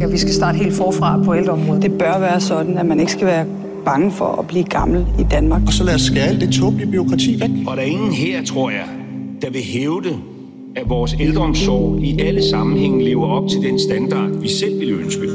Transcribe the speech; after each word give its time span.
Ja, 0.00 0.06
vi 0.06 0.18
skal 0.18 0.32
starte 0.32 0.58
helt 0.58 0.74
forfra 0.74 1.22
på 1.24 1.34
ældreområdet. 1.34 1.82
Det 1.82 1.98
bør 1.98 2.18
være 2.18 2.40
sådan, 2.40 2.78
at 2.78 2.86
man 2.86 3.00
ikke 3.00 3.12
skal 3.12 3.26
være 3.26 3.46
bange 3.84 4.10
for 4.10 4.26
at 4.26 4.46
blive 4.46 4.64
gammel 4.64 5.06
i 5.18 5.22
Danmark. 5.30 5.62
Og 5.66 5.72
så 5.72 5.84
lad 5.84 5.94
os 5.94 6.00
skære 6.00 6.24
alt 6.24 6.40
det 6.40 6.52
tåbelige 6.52 6.90
byråkrati 6.90 7.40
væk. 7.40 7.50
Og 7.66 7.76
der 7.76 7.82
er 7.82 7.86
ingen 7.86 8.12
her, 8.12 8.44
tror 8.44 8.70
jeg, 8.70 8.84
der 9.42 9.50
vil 9.50 9.62
hævde, 9.62 10.16
at 10.76 10.88
vores 10.88 11.16
ældreomsorg 11.20 12.02
i 12.02 12.20
alle 12.20 12.42
sammenhænge 12.50 13.04
lever 13.04 13.26
op 13.26 13.48
til 13.48 13.62
den 13.62 13.78
standard, 13.78 14.30
vi 14.30 14.48
selv 14.48 14.80
ville 14.80 14.94
ønske. 14.94 15.28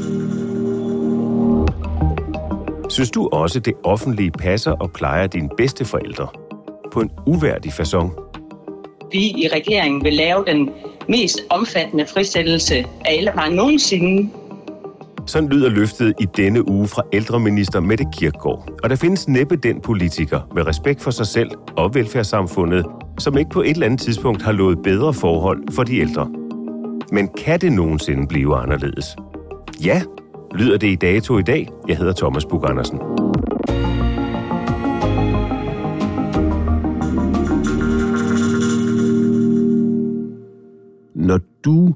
Synes 2.88 3.10
du 3.10 3.28
også, 3.32 3.60
det 3.60 3.74
offentlige 3.84 4.30
passer 4.30 4.70
og 4.70 4.90
plejer 4.90 5.26
dine 5.26 5.48
bedste 5.56 5.84
forældre 5.84 6.26
på 6.92 7.00
en 7.00 7.10
uværdig 7.26 7.72
façon? 7.72 8.32
Vi 9.12 9.18
i 9.18 9.48
regeringen 9.52 10.04
vil 10.04 10.12
lave 10.12 10.44
den 10.46 10.70
mest 11.08 11.40
omfattende 11.50 12.06
frisættelse 12.06 12.74
af 13.04 13.16
ældreplejen 13.18 13.52
nogensinde. 13.52 14.30
Sådan 15.26 15.48
lyder 15.48 15.70
løftet 15.70 16.14
i 16.20 16.26
denne 16.36 16.68
uge 16.68 16.88
fra 16.88 17.02
ældreminister 17.12 17.80
Mette 17.80 18.04
Kirkgaard. 18.12 18.68
Og 18.82 18.90
der 18.90 18.96
findes 18.96 19.28
næppe 19.28 19.56
den 19.56 19.80
politiker 19.80 20.40
med 20.54 20.66
respekt 20.66 21.00
for 21.02 21.10
sig 21.10 21.26
selv 21.26 21.50
og 21.76 21.94
velfærdssamfundet, 21.94 22.86
som 23.18 23.38
ikke 23.38 23.50
på 23.50 23.62
et 23.62 23.70
eller 23.70 23.86
andet 23.86 24.00
tidspunkt 24.00 24.42
har 24.42 24.52
lovet 24.52 24.82
bedre 24.82 25.14
forhold 25.14 25.62
for 25.72 25.82
de 25.82 25.98
ældre. 25.98 26.28
Men 27.12 27.28
kan 27.28 27.60
det 27.60 27.72
nogensinde 27.72 28.26
blive 28.26 28.56
anderledes? 28.56 29.16
Ja, 29.84 30.02
lyder 30.54 30.78
det 30.78 30.88
i 30.88 30.96
dato 30.96 31.38
i 31.38 31.42
dag. 31.42 31.68
Jeg 31.88 31.96
hedder 31.96 32.12
Thomas 32.12 32.44
Bug 32.44 32.70
Andersen. 32.70 32.98
Når 41.14 41.40
du 41.64 41.94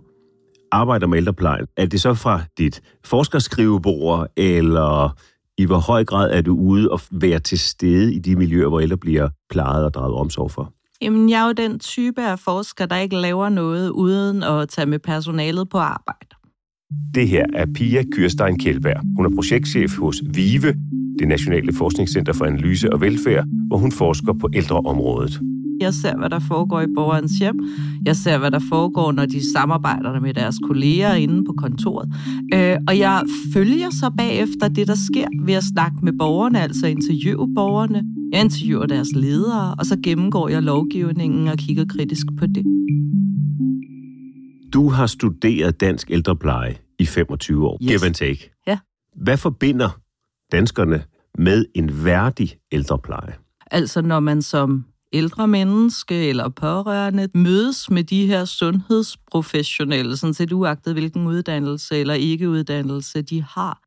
arbejder 0.73 1.07
med 1.07 1.19
ældreplejen, 1.19 1.67
er 1.77 1.87
det 1.87 2.01
så 2.01 2.15
fra 2.15 2.41
dit 2.59 2.83
forskerskrivebord, 3.05 4.27
eller 4.37 5.17
i 5.59 5.65
hvor 5.65 5.79
høj 5.79 6.05
grad 6.05 6.31
er 6.31 6.41
du 6.41 6.57
ude 6.57 6.91
og 6.91 7.01
være 7.11 7.39
til 7.39 7.59
stede 7.59 8.15
i 8.15 8.19
de 8.19 8.37
miljøer, 8.37 8.69
hvor 8.69 8.81
ældre 8.81 8.97
bliver 8.97 9.29
plejet 9.51 9.85
og 9.85 9.95
draget 9.95 10.15
omsorg 10.15 10.51
for? 10.51 10.73
Jamen, 11.03 11.31
jeg 11.31 11.43
er 11.43 11.47
jo 11.47 11.53
den 11.53 11.79
type 11.79 12.23
af 12.23 12.39
forsker, 12.39 12.87
der 12.87 12.97
ikke 12.97 13.17
laver 13.17 13.49
noget 13.49 13.91
uden 13.91 14.43
at 14.43 14.69
tage 14.69 14.87
med 14.87 14.99
personalet 14.99 15.69
på 15.69 15.79
arbejde. 15.79 16.29
Det 17.15 17.29
her 17.29 17.47
er 17.55 17.67
Pia 17.75 18.03
Kyrstein 18.13 18.59
Kjeldberg. 18.59 19.01
Hun 19.17 19.27
er 19.27 19.31
projektchef 19.35 19.99
hos 19.99 20.23
VIVE, 20.35 20.75
det 21.19 21.29
Nationale 21.29 21.73
Forskningscenter 21.73 22.33
for 22.33 22.45
Analyse 22.45 22.93
og 22.93 23.01
Velfærd, 23.01 23.45
hvor 23.67 23.77
hun 23.77 23.93
forsker 23.93 24.33
på 24.33 24.49
ældreområdet. 24.55 25.41
Jeg 25.81 25.95
ser, 25.95 26.17
hvad 26.17 26.31
der 26.31 26.39
foregår 26.39 26.81
i 26.81 26.87
borgerens 26.95 27.33
hjem. 27.33 27.61
Jeg 28.07 28.17
ser, 28.17 28.39
hvad 28.39 28.51
der 28.51 28.61
foregår, 28.69 29.13
når 29.13 29.27
de 29.27 29.53
samarbejder 29.53 30.21
med 30.21 30.35
deres 30.35 30.57
kolleger 30.69 31.15
inde 31.15 31.45
på 31.45 31.55
kontoret. 31.59 32.13
Øh, 32.55 32.77
og 32.89 32.99
jeg 32.99 33.23
følger 33.53 33.91
så 33.91 34.11
bagefter 34.19 34.69
det, 34.69 34.87
der 34.89 34.95
sker 34.95 35.29
ved 35.45 35.55
at 35.55 35.65
snakke 35.65 35.97
med 36.03 36.13
borgerne, 36.19 36.61
altså 36.63 36.87
interviewe 36.87 37.55
borgerne. 37.55 38.03
Jeg 38.33 38.41
interviewer 38.41 38.87
deres 38.87 39.09
ledere, 39.15 39.75
og 39.79 39.87
så 39.87 39.97
gennemgår 40.05 40.49
jeg 40.49 40.63
lovgivningen 40.63 41.49
og 41.49 41.57
kigger 41.59 41.85
kritisk 41.85 42.27
på 42.39 42.47
det. 42.47 42.65
Du 44.73 44.89
har 44.89 45.07
studeret 45.07 45.81
dansk 45.81 46.11
ældrepleje 46.11 46.77
i 46.99 47.07
25 47.07 47.67
år, 47.67 47.79
Yes. 47.83 47.89
give 47.91 48.07
and 48.07 48.15
take. 48.15 48.51
Ja. 48.67 48.79
Hvad 49.17 49.37
forbinder 49.37 50.01
danskerne 50.53 51.03
med 51.39 51.65
en 51.75 52.05
værdig 52.05 52.51
ældrepleje? 52.73 53.33
Altså 53.71 54.03
når 54.03 54.21
man 54.21 54.43
som 54.43 54.85
ældre 55.13 55.49
menneske 55.49 56.29
eller 56.29 56.49
pårørende 56.49 57.29
mødes 57.35 57.91
med 57.91 58.05
de 58.05 58.27
her 58.27 58.45
sundhedsprofessionelle, 58.45 60.17
sådan 60.17 60.35
set 60.35 60.53
uagtet 60.53 60.93
hvilken 60.95 61.27
uddannelse 61.27 61.97
eller 61.97 62.15
ikke 62.15 62.51
uddannelse 62.51 63.23
de 63.23 63.43
har, 63.43 63.83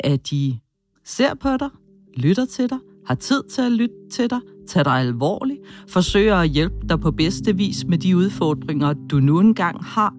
at 0.00 0.30
de 0.30 0.58
ser 1.04 1.34
på 1.34 1.56
dig, 1.56 1.68
lytter 2.16 2.44
til 2.44 2.70
dig, 2.70 2.78
har 3.06 3.14
tid 3.14 3.42
til 3.50 3.62
at 3.62 3.72
lytte 3.72 3.94
til 4.12 4.30
dig, 4.30 4.40
tager 4.68 4.84
dig 4.84 4.92
alvorligt, 4.92 5.60
forsøger 5.88 6.36
at 6.36 6.48
hjælpe 6.48 6.76
dig 6.88 7.00
på 7.00 7.10
bedste 7.10 7.56
vis 7.56 7.84
med 7.84 7.98
de 7.98 8.16
udfordringer, 8.16 8.92
du 8.92 9.20
nu 9.20 9.40
engang 9.40 9.84
har. 9.84 10.14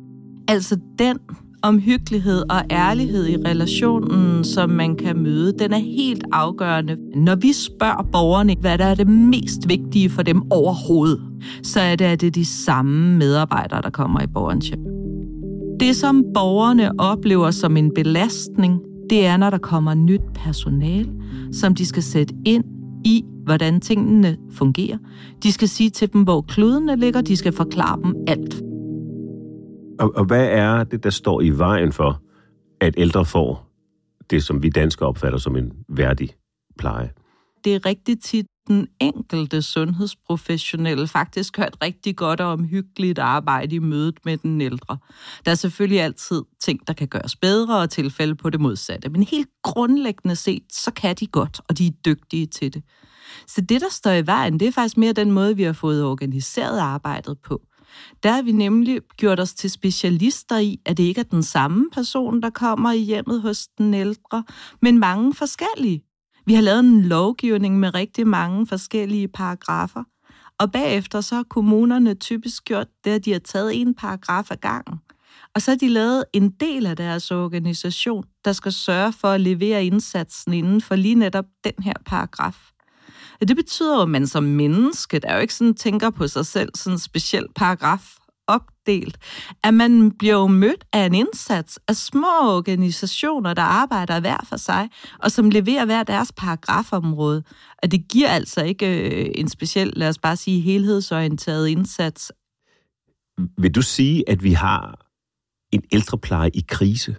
Altså 0.48 0.80
den 1.00 1.20
omhyggelighed 1.66 2.44
og 2.50 2.62
ærlighed 2.72 3.28
i 3.28 3.38
relationen, 3.38 4.44
som 4.44 4.70
man 4.70 4.96
kan 4.96 5.18
møde, 5.18 5.54
den 5.60 5.74
er 5.74 5.78
helt 5.78 6.24
afgørende. 6.32 6.98
Når 7.16 7.36
vi 7.36 7.54
spørger 7.54 8.04
borgerne, 8.12 8.56
hvad 8.60 8.78
der 8.78 8.86
er 8.86 8.96
det 8.96 9.08
mest 9.08 9.70
vigtige 9.70 10.10
for 10.10 10.24
dem 10.24 10.52
overhovedet, 10.52 11.22
så 11.64 11.80
er 11.80 11.96
det, 11.96 12.06
at 12.06 12.22
det 12.22 12.28
er 12.28 12.32
de 12.32 12.46
samme 12.46 13.18
medarbejdere, 13.18 13.82
der 13.82 13.90
kommer 13.90 14.22
i 14.22 14.28
borgerens 14.28 14.68
hjem. 14.68 14.80
Det, 15.80 15.96
som 15.96 16.24
borgerne 16.34 17.00
oplever 17.00 17.52
som 17.52 17.78
en 17.78 17.92
belastning, 17.96 18.80
det 19.10 19.26
er, 19.26 19.38
når 19.38 19.50
der 19.50 19.58
kommer 19.58 19.94
nyt 19.94 20.22
personal, 20.36 21.10
som 21.52 21.76
de 21.76 21.86
skal 21.86 22.04
sætte 22.04 22.34
ind 22.46 22.64
i, 23.06 23.24
hvordan 23.46 23.82
tingene 23.82 24.38
fungerer. 24.52 24.98
De 25.44 25.52
skal 25.52 25.70
sige 25.70 25.90
til 25.90 26.14
dem, 26.14 26.22
hvor 26.22 26.42
kludene 26.42 26.96
ligger, 26.96 27.22
de 27.22 27.36
skal 27.36 27.54
forklare 27.54 28.00
dem 28.04 28.16
alt. 28.28 28.65
Og, 30.00 30.16
og 30.16 30.26
hvad 30.26 30.48
er 30.50 30.84
det, 30.84 31.04
der 31.04 31.10
står 31.10 31.42
i 31.42 31.50
vejen 31.50 31.92
for, 31.92 32.22
at 32.80 32.94
ældre 32.98 33.26
får 33.26 33.72
det, 34.30 34.44
som 34.44 34.64
vi 34.64 34.70
danskere 34.70 35.10
opfatter 35.10 35.40
som 35.40 35.56
en 35.56 35.74
værdig 35.90 36.30
pleje? 36.78 37.12
det 37.66 37.76
er 37.76 37.86
rigtig 37.86 38.22
tit 38.22 38.46
den 38.68 38.88
enkelte 39.00 39.62
sundhedsprofessionelle 39.62 41.08
faktisk 41.08 41.58
hørt 41.58 41.78
rigtig 41.84 42.16
godt 42.16 42.42
og 42.42 42.48
omhyggeligt 42.48 43.20
arbejde 43.20 43.76
i 43.76 43.80
mødet 43.80 44.20
med 44.26 44.38
den 44.38 44.62
ældre. 44.62 44.98
Der 45.46 45.52
er 45.52 45.56
selvfølgelig 45.56 46.02
altid 46.02 46.42
ting, 46.64 46.88
der 46.88 46.94
kan 46.94 47.08
gøres 47.08 47.36
bedre 47.36 47.78
og 47.78 47.90
tilfælde 47.90 48.36
på 48.36 48.50
det 48.50 48.62
modsatte, 48.62 49.10
men 49.10 49.24
helt 49.24 49.50
grundlæggende 49.64 50.36
set, 50.36 50.64
så 50.72 50.92
kan 50.92 51.16
de 51.16 51.28
godt, 51.28 51.62
og 51.70 51.78
de 51.78 51.88
er 51.88 51.92
dygtige 52.06 52.46
til 52.46 52.74
det. 52.74 52.84
Så 53.48 53.62
det, 53.62 53.82
der 53.82 53.90
står 53.92 54.12
i 54.12 54.26
vejen, 54.26 54.60
det 54.60 54.68
er 54.68 54.72
faktisk 54.72 54.98
mere 54.98 55.14
den 55.14 55.32
måde, 55.32 55.56
vi 55.56 55.64
har 55.64 55.74
fået 55.74 56.04
organiseret 56.04 56.80
arbejdet 56.80 57.38
på. 57.40 57.62
Der 58.24 58.32
har 58.32 58.42
vi 58.42 58.52
nemlig 58.52 59.02
gjort 59.18 59.40
os 59.40 59.54
til 59.54 59.70
specialister 59.72 60.58
i, 60.58 60.80
at 60.86 60.98
det 60.98 61.04
ikke 61.04 61.20
er 61.20 61.24
den 61.24 61.44
samme 61.44 61.90
person, 61.94 62.42
der 62.42 62.50
kommer 62.50 62.92
i 62.92 63.00
hjemmet 63.00 63.42
hos 63.42 63.68
den 63.68 63.94
ældre, 63.94 64.44
men 64.82 65.00
mange 65.00 65.34
forskellige. 65.34 66.02
Vi 66.46 66.54
har 66.54 66.62
lavet 66.62 66.80
en 66.80 67.02
lovgivning 67.02 67.80
med 67.80 67.94
rigtig 67.94 68.28
mange 68.28 68.68
forskellige 68.68 69.28
paragrafer, 69.28 70.04
Og 70.60 70.72
bagefter 70.72 71.22
så 71.22 71.36
har 71.36 71.44
kommunerne 71.44 72.14
typisk 72.14 72.64
gjort 72.64 72.88
det, 73.04 73.12
at 73.12 73.26
de 73.26 73.32
har 73.32 73.40
taget 73.40 73.82
en 73.82 73.94
paragraf 73.94 74.52
ad 74.52 74.58
gangen. 74.58 75.00
Og 75.56 75.62
så 75.62 75.72
har 75.72 75.78
de 75.78 75.90
lavet 75.90 76.24
en 76.34 76.50
del 76.50 76.86
af 76.86 76.96
deres 76.96 77.32
organisation, 77.32 78.26
der 78.46 78.54
skal 78.54 78.72
sørge 78.72 79.14
for 79.14 79.28
at 79.28 79.42
levere 79.42 79.86
indsatsen 79.86 80.54
inden 80.54 80.82
for 80.82 80.96
lige 80.96 81.16
netop 81.16 81.46
den 81.64 81.84
her 81.84 81.94
paragraf. 82.06 82.72
Det 83.42 83.56
betyder 83.56 83.96
jo, 83.96 84.02
at 84.02 84.10
man 84.10 84.28
som 84.28 84.44
menneske, 84.44 85.20
der 85.20 85.34
jo 85.34 85.40
ikke 85.40 85.54
sådan 85.54 85.74
tænker 85.74 86.10
på 86.10 86.28
sig 86.28 86.46
selv 86.46 86.70
sådan 86.76 86.96
en 86.96 87.00
speciel 87.00 87.46
paragraf 87.56 88.02
opdelt, 88.48 89.18
at 89.64 89.74
man 89.74 90.12
bliver 90.12 90.34
jo 90.34 90.48
mødt 90.48 90.86
af 90.94 91.06
en 91.06 91.14
indsats 91.14 91.80
af 91.88 91.96
små 91.96 92.56
organisationer, 92.58 93.54
der 93.54 93.62
arbejder 93.62 94.20
hver 94.20 94.46
for 94.50 94.58
sig, 94.58 94.90
og 95.20 95.32
som 95.32 95.50
leverer 95.50 95.86
hver 95.86 96.04
deres 96.04 96.32
paragrafområde. 96.38 97.44
Og 97.84 97.92
det 97.92 98.08
giver 98.10 98.30
altså 98.30 98.64
ikke 98.64 99.10
øh, 99.10 99.32
en 99.36 99.50
speciel, 99.50 99.94
lad 99.96 100.10
os 100.10 100.18
bare 100.18 100.36
sige, 100.36 100.62
helhedsorienteret 100.62 101.68
indsats. 101.68 102.32
Vil 103.58 103.76
du 103.76 103.82
sige, 103.82 104.30
at 104.30 104.44
vi 104.44 104.54
har 104.54 105.06
en 105.72 105.84
ældrepleje 105.92 106.50
i 106.54 106.64
krise? 106.68 107.16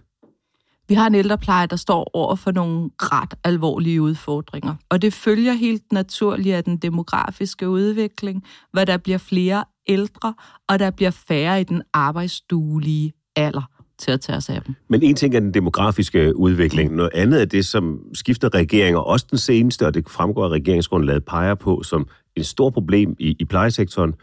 Vi 0.88 0.94
har 0.94 1.06
en 1.06 1.15
ældrepleje, 1.15 1.67
der 1.67 1.77
står 1.77 2.11
over 2.15 2.37
for 2.37 2.50
nogle 2.50 2.91
ret 2.99 3.35
alvorlige 3.44 4.03
udfordringer. 4.03 4.75
Og 4.88 5.03
det 5.03 5.12
følger 5.12 5.53
helt 5.53 5.93
naturligt 5.93 6.56
af 6.56 6.65
den 6.65 6.77
demografiske 6.77 7.69
udvikling, 7.69 8.44
hvor 8.73 8.85
der 8.85 8.97
bliver 8.97 9.19
flere 9.19 9.65
ældre, 9.88 10.35
og 10.69 10.79
der 10.79 10.91
bliver 10.91 11.11
færre 11.11 11.61
i 11.61 11.65
den 11.65 11.83
arbejdsduelige 11.93 13.12
alder 13.37 13.62
til 13.99 14.11
at 14.11 14.21
tage 14.21 14.37
os 14.37 14.49
af 14.49 14.62
dem. 14.62 14.75
Men 14.88 15.03
en 15.03 15.15
ting 15.15 15.35
er 15.35 15.41
den 15.41 15.55
demografiske 15.55 16.37
udvikling. 16.37 16.94
Noget 16.94 17.11
andet 17.15 17.41
er 17.41 17.44
det, 17.44 17.67
som 17.67 18.00
skifter 18.15 18.55
regeringer, 18.55 19.00
også 19.00 19.27
den 19.31 19.38
seneste, 19.38 19.87
og 19.87 19.94
det 19.94 20.09
fremgår 20.11 20.44
af 20.44 20.49
regeringsgrundlaget, 20.49 21.25
peger 21.25 21.55
på 21.55 21.83
som 21.83 22.09
et 22.37 22.47
stort 22.47 22.73
problem 22.73 23.17
i, 23.19 23.37
i 23.38 23.44
plejesektoren, 23.44 24.15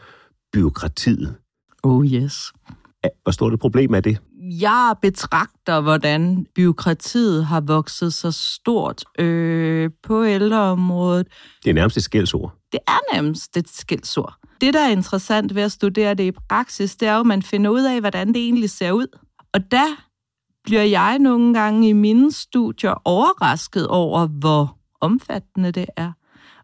byråkratiet. 0.54 1.36
Oh 1.84 2.06
yes. 2.06 2.54
Hvor 3.24 3.32
stort 3.32 3.54
et 3.54 3.60
problem 3.60 3.94
er 3.94 4.00
det? 4.00 4.18
jeg 4.44 4.96
betragter, 5.02 5.82
hvordan 5.82 6.46
byråkratiet 6.56 7.46
har 7.46 7.62
vokset 7.62 8.14
så 8.14 8.32
stort 8.32 9.04
øh, 9.20 9.92
på 10.04 10.26
ældreområdet. 10.26 11.28
Det 11.64 11.70
er 11.70 11.74
nærmest 11.74 11.98
et 11.98 12.04
skældsord. 12.04 12.54
Det 12.72 12.80
er 12.88 13.16
nærmest 13.16 13.58
et 13.58 13.70
skældsord. 13.70 14.34
Det, 14.62 14.74
der 14.74 14.80
er 14.80 14.90
interessant 14.90 15.56
ved 15.56 15.64
at 15.64 15.72
studere 15.72 16.14
det 16.14 16.24
i 16.24 16.32
praksis, 16.50 16.96
det 16.96 17.08
er 17.08 17.14
jo, 17.14 17.20
at 17.20 17.26
man 17.26 17.42
finder 17.42 17.70
ud 17.72 17.84
af, 17.84 18.00
hvordan 18.00 18.28
det 18.28 18.38
egentlig 18.38 18.70
ser 18.70 18.92
ud. 18.92 19.08
Og 19.54 19.72
der 19.72 19.88
bliver 20.64 20.84
jeg 20.84 21.20
nogle 21.20 21.54
gange 21.54 21.90
i 21.90 21.94
mine 21.94 22.32
studier 22.32 23.02
overrasket 23.06 23.88
over, 23.88 24.28
hvor 24.28 24.78
omfattende 25.02 25.72
det 25.72 25.86
er. 25.98 26.12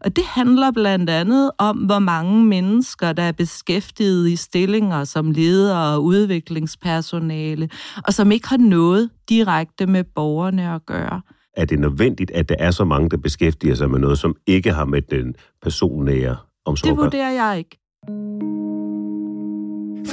Og 0.01 0.15
det 0.15 0.23
handler 0.25 0.71
blandt 0.71 1.09
andet 1.09 1.51
om, 1.57 1.77
hvor 1.77 1.99
mange 1.99 2.43
mennesker, 2.43 3.13
der 3.13 3.23
er 3.23 3.31
beskæftiget 3.31 4.29
i 4.29 4.35
stillinger 4.35 5.03
som 5.03 5.31
ledere 5.31 5.95
og 5.95 6.03
udviklingspersonale, 6.03 7.69
og 8.07 8.13
som 8.13 8.31
ikke 8.31 8.47
har 8.47 8.57
noget 8.57 9.09
direkte 9.29 9.87
med 9.87 10.03
borgerne 10.15 10.73
at 10.75 10.85
gøre. 10.85 11.21
Er 11.57 11.65
det 11.65 11.79
nødvendigt, 11.79 12.31
at 12.31 12.49
der 12.49 12.55
er 12.59 12.71
så 12.71 12.85
mange, 12.85 13.09
der 13.09 13.17
beskæftiger 13.17 13.75
sig 13.75 13.89
med 13.89 13.99
noget, 13.99 14.17
som 14.17 14.35
ikke 14.47 14.73
har 14.73 14.85
med 14.85 15.01
den 15.01 15.35
personnære 15.61 16.35
omsorg? 16.65 16.89
Det 16.89 16.97
vurderer 16.97 17.31
jeg 17.31 17.57
ikke. 17.57 17.79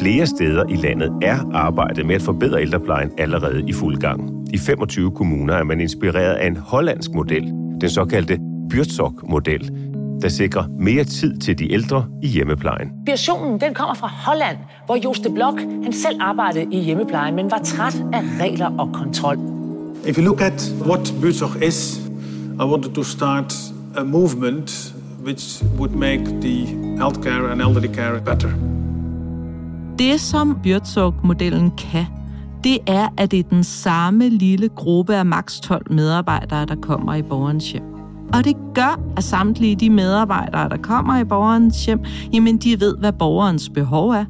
Flere 0.00 0.26
steder 0.26 0.64
i 0.68 0.76
landet 0.76 1.12
er 1.22 1.38
arbejdet 1.52 2.06
med 2.06 2.14
at 2.14 2.22
forbedre 2.22 2.60
ældreplejen 2.60 3.10
allerede 3.18 3.68
i 3.68 3.72
fuld 3.72 3.96
gang. 3.96 4.48
I 4.54 4.58
25 4.58 5.10
kommuner 5.10 5.54
er 5.54 5.64
man 5.64 5.80
inspireret 5.80 6.34
af 6.34 6.46
en 6.46 6.56
hollandsk 6.56 7.10
model, 7.10 7.42
den 7.80 7.90
såkaldte 7.90 8.38
Byrtsok-model, 8.70 9.70
der 10.22 10.28
sikrer 10.28 10.64
mere 10.78 11.04
tid 11.04 11.38
til 11.38 11.58
de 11.58 11.72
ældre 11.72 12.06
i 12.22 12.28
hjemmeplejen. 12.28 12.88
Inspirationen 12.88 13.60
den 13.60 13.74
kommer 13.74 13.94
fra 13.94 14.08
Holland, 14.08 14.56
hvor 14.86 14.96
Joste 14.96 15.30
Blok 15.30 15.60
han 15.60 15.92
selv 15.92 16.16
arbejdede 16.20 16.66
i 16.72 16.80
hjemmeplejen, 16.80 17.34
men 17.34 17.50
var 17.50 17.60
træt 17.64 18.02
af 18.12 18.22
regler 18.40 18.78
og 18.78 18.92
kontrol. 18.92 19.38
If 20.08 20.18
you 20.18 20.24
look 20.24 20.40
at 20.40 20.72
what 20.86 21.14
Byrtsok 21.20 21.62
is, 21.62 22.00
I 22.60 22.64
wanted 22.64 22.94
to 22.94 23.02
start 23.02 23.54
a 23.96 24.02
movement 24.02 24.94
which 25.24 25.64
would 25.78 25.90
make 25.90 26.24
the 26.40 26.66
healthcare 26.98 27.50
and 27.52 27.60
elderly 27.60 27.94
care 27.94 28.20
better. 28.20 28.50
Det, 29.98 30.20
som 30.20 30.58
Byrtsok-modellen 30.62 31.70
kan, 31.70 32.06
det 32.64 32.78
er, 32.86 33.08
at 33.16 33.30
det 33.30 33.38
er 33.38 33.48
den 33.50 33.64
samme 33.64 34.28
lille 34.28 34.68
gruppe 34.68 35.14
af 35.14 35.26
maks 35.26 35.60
12 35.60 35.92
medarbejdere, 35.92 36.66
der 36.66 36.76
kommer 36.82 37.14
i 37.14 37.22
borgerens 37.22 37.72
hjem. 37.72 37.95
Og 38.36 38.44
det 38.44 38.56
gør, 38.74 39.00
at 39.16 39.24
samtlige 39.24 39.76
de 39.76 39.90
medarbejdere, 39.90 40.68
der 40.68 40.76
kommer 40.76 41.18
i 41.18 41.24
borgerens 41.24 41.86
hjem, 41.86 42.00
jamen 42.32 42.58
de 42.58 42.80
ved, 42.80 42.96
hvad 42.98 43.12
borgerens 43.12 43.68
behov 43.68 44.10
er. 44.10 44.24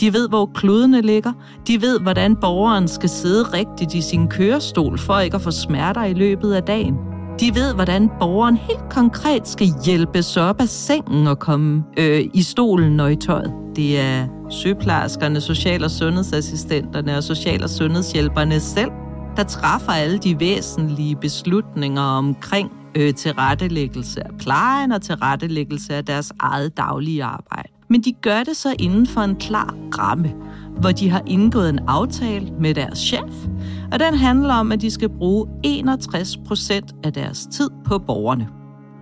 De 0.00 0.12
ved, 0.12 0.28
hvor 0.28 0.50
kludene 0.54 1.00
ligger. 1.00 1.32
De 1.66 1.82
ved, 1.82 2.00
hvordan 2.00 2.36
borgeren 2.36 2.88
skal 2.88 3.08
sidde 3.08 3.42
rigtigt 3.42 3.94
i 3.94 4.00
sin 4.00 4.28
kørestol 4.28 4.98
for 4.98 5.18
ikke 5.18 5.34
at 5.34 5.40
få 5.40 5.50
smerter 5.50 6.04
i 6.04 6.12
løbet 6.12 6.52
af 6.52 6.62
dagen. 6.62 6.94
De 7.40 7.54
ved, 7.54 7.74
hvordan 7.74 8.10
borgeren 8.20 8.56
helt 8.56 8.90
konkret 8.90 9.48
skal 9.48 9.66
hjælpes 9.84 10.36
op 10.36 10.60
af 10.60 10.68
sengen 10.68 11.26
og 11.26 11.38
komme 11.38 11.84
øh, 11.98 12.24
i 12.34 12.42
stolen 12.42 13.00
og 13.00 13.12
i 13.12 13.16
tøjet. 13.16 13.52
Det 13.76 14.00
er 14.00 14.26
sygeplejerskerne, 14.50 15.40
social- 15.40 15.84
og 15.84 15.90
sundhedsassistenterne 15.90 17.16
og 17.16 17.22
social- 17.22 17.62
og 17.62 17.70
sundhedshjælperne 17.70 18.60
selv, 18.60 18.90
der 19.36 19.42
træffer 19.42 19.92
alle 19.92 20.18
de 20.18 20.40
væsentlige 20.40 21.16
beslutninger 21.16 22.02
omkring 22.02 22.70
øh, 22.96 23.14
tilrettelæggelse 23.14 24.26
af 24.26 24.30
plejen 24.38 24.92
og 24.92 25.02
tilrettelæggelse 25.02 25.94
af 25.94 26.04
deres 26.04 26.32
eget 26.40 26.76
daglige 26.76 27.24
arbejde. 27.24 27.68
Men 27.88 28.00
de 28.00 28.12
gør 28.12 28.42
det 28.42 28.56
så 28.56 28.74
inden 28.78 29.06
for 29.06 29.20
en 29.20 29.36
klar 29.36 29.74
ramme, 29.98 30.32
hvor 30.80 30.90
de 30.90 31.10
har 31.10 31.22
indgået 31.26 31.68
en 31.68 31.78
aftale 31.86 32.50
med 32.60 32.74
deres 32.74 32.98
chef, 32.98 33.46
og 33.92 34.00
den 34.00 34.14
handler 34.14 34.54
om, 34.54 34.72
at 34.72 34.80
de 34.80 34.90
skal 34.90 35.08
bruge 35.08 35.46
61 35.62 36.36
procent 36.36 36.94
af 37.04 37.12
deres 37.12 37.46
tid 37.46 37.70
på 37.84 37.98
borgerne. 37.98 38.48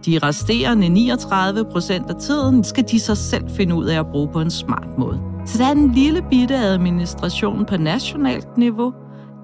De 0.07 0.19
resterende 0.19 0.89
39 0.89 1.65
procent 1.65 2.11
af 2.11 2.17
tiden 2.17 2.65
skal 2.65 2.85
de 2.91 3.01
så 3.01 3.15
selv 3.15 3.45
finde 3.57 3.75
ud 3.75 3.85
af 3.85 3.99
at 3.99 4.07
bruge 4.07 4.29
på 4.33 4.41
en 4.41 4.51
smart 4.51 4.99
måde. 4.99 5.21
Så 5.47 5.59
der 5.59 5.67
er 5.67 5.73
en 5.73 5.93
lille 5.93 6.23
bitte 6.31 6.57
administration 6.57 7.65
på 7.65 7.77
nationalt 7.77 8.57
niveau, 8.57 8.93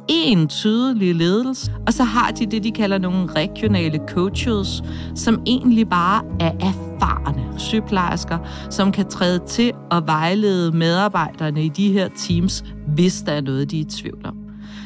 en 0.09 0.49
tydelig 0.49 1.15
ledelse, 1.15 1.73
og 1.87 1.93
så 1.93 2.05
har 2.05 2.31
de 2.31 2.47
det, 2.47 2.65
de 2.65 2.73
kalder 2.73 2.99
nogle 2.99 3.27
regionale 3.27 4.01
coaches, 4.09 4.83
som 5.15 5.43
egentlig 5.47 5.89
bare 5.89 6.25
er 6.41 6.53
erfarne 6.61 7.61
sygeplejersker, 7.61 8.39
som 8.71 8.93
kan 8.93 9.11
træde 9.11 9.41
til 9.47 9.73
og 9.91 10.07
vejlede 10.07 10.77
medarbejderne 10.77 11.65
i 11.65 11.69
de 11.69 11.93
her 11.93 12.09
teams, 12.17 12.65
hvis 12.87 13.23
der 13.23 13.33
er 13.33 13.41
noget, 13.41 13.71
de 13.71 13.77
er 13.77 13.85
i 13.85 13.85
tvivl 13.85 14.27
om. 14.27 14.37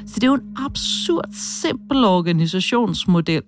Så 0.07 0.15
det 0.15 0.25
er 0.25 0.29
jo 0.29 0.35
en 0.35 0.57
absurd 0.57 1.29
simpel 1.33 2.05
organisationsmodel. 2.05 3.43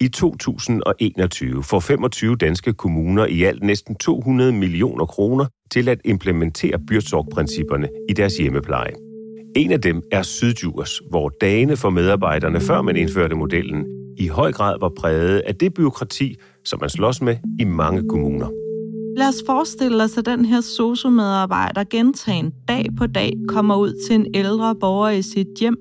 I 0.00 0.08
2021 0.08 1.62
får 1.62 1.80
25 1.80 2.36
danske 2.36 2.72
kommuner 2.72 3.26
i 3.26 3.42
alt 3.42 3.62
næsten 3.62 3.94
200 3.94 4.52
millioner 4.52 5.06
kroner 5.06 5.46
til 5.70 5.88
at 5.88 5.98
implementere 6.04 6.78
byrdsorgprincipperne 6.88 7.88
i 8.08 8.12
deres 8.12 8.36
hjemmepleje. 8.36 9.11
En 9.56 9.72
af 9.72 9.80
dem 9.80 10.02
er 10.12 10.22
Syddjurs, 10.22 11.02
hvor 11.10 11.28
dagene 11.28 11.76
for 11.76 11.90
medarbejderne, 11.90 12.60
før 12.60 12.82
man 12.82 12.96
indførte 12.96 13.34
modellen, 13.34 13.86
i 14.18 14.26
høj 14.28 14.52
grad 14.52 14.76
var 14.80 14.88
præget 14.98 15.38
af 15.38 15.56
det 15.56 15.74
byråkrati, 15.74 16.36
som 16.64 16.80
man 16.80 16.90
slås 16.90 17.22
med 17.22 17.36
i 17.58 17.64
mange 17.64 18.08
kommuner. 18.08 18.48
Lad 19.16 19.28
os 19.28 19.42
forestille 19.46 20.02
os, 20.02 20.18
at 20.18 20.26
den 20.26 20.44
her 20.44 20.60
sociomedarbejder 20.60 21.84
gentagen 21.84 22.52
dag 22.68 22.86
på 22.98 23.06
dag 23.06 23.32
kommer 23.48 23.76
ud 23.76 23.92
til 24.06 24.14
en 24.14 24.26
ældre 24.34 24.74
borger 24.80 25.10
i 25.10 25.22
sit 25.22 25.48
hjem. 25.60 25.76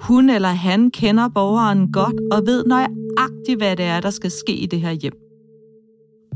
Hun 0.00 0.30
eller 0.30 0.48
han 0.48 0.90
kender 0.90 1.28
borgeren 1.28 1.92
godt 1.92 2.20
og 2.32 2.46
ved 2.46 2.64
nøjagtigt, 2.64 3.58
hvad 3.58 3.76
det 3.76 3.84
er, 3.84 4.00
der 4.00 4.10
skal 4.10 4.30
ske 4.30 4.52
i 4.52 4.66
det 4.66 4.80
her 4.80 4.92
hjem. 4.92 5.29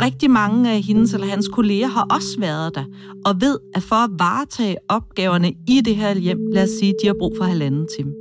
Rigtig 0.03 0.31
mange 0.31 0.71
af 0.71 0.83
hendes 0.83 1.15
eller 1.15 1.27
hans 1.27 1.49
kolleger 1.49 1.87
har 1.87 2.07
også 2.11 2.41
været 2.41 2.75
der, 2.75 2.85
og 3.25 3.41
ved, 3.41 3.59
at 3.75 3.83
for 3.83 3.97
at 3.97 4.11
varetage 4.19 4.77
opgaverne 4.89 5.53
i 5.69 5.81
det 5.81 5.97
her 5.97 6.19
hjem, 6.19 6.39
lad 6.53 6.63
os 6.63 6.71
sige, 6.71 6.95
de 7.03 7.07
har 7.07 7.15
brug 7.19 7.35
for 7.37 7.45
halvanden 7.45 7.87
time. 7.97 8.13